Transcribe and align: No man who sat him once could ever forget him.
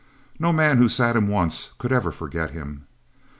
No 0.39 0.51
man 0.51 0.79
who 0.79 0.89
sat 0.89 1.15
him 1.15 1.27
once 1.27 1.73
could 1.77 1.91
ever 1.91 2.11
forget 2.11 2.49
him. 2.49 2.87